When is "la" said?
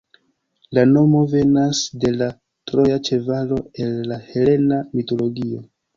0.77-0.85, 2.21-2.29, 4.13-4.19